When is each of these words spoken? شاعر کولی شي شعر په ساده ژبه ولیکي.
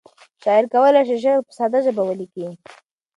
شاعر 0.43 0.65
کولی 0.73 1.01
شي 1.07 1.15
شعر 1.23 1.39
په 1.45 1.51
ساده 1.57 1.79
ژبه 1.85 2.03
ولیکي. 2.05 2.45